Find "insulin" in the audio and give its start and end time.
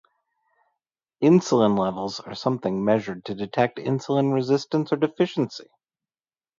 1.21-1.77, 3.77-4.33